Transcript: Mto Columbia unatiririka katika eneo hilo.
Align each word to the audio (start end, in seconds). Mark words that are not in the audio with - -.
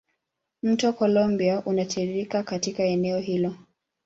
Mto 0.63 0.93
Columbia 0.93 1.61
unatiririka 1.65 2.43
katika 2.43 2.83
eneo 2.83 3.19
hilo. 3.19 3.55